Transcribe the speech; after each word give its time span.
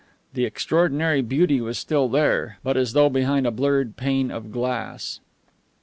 The 0.33 0.45
extraordinary 0.45 1.21
beauty 1.21 1.61
was 1.61 1.77
still 1.77 2.07
there, 2.09 2.57
but 2.63 2.75
as 2.75 2.93
though 2.93 3.07
behind 3.07 3.45
a 3.45 3.51
blurred 3.51 3.97
pane 3.97 4.31
of 4.31 4.51
glass. 4.51 5.19